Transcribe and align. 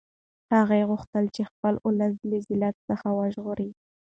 هغه 0.55 0.77
غوښتل 0.89 1.25
خپل 1.51 1.73
اولس 1.85 2.13
له 2.29 2.37
ذلت 2.51 2.75
څخه 2.87 3.07
وژغوري. 3.19 3.69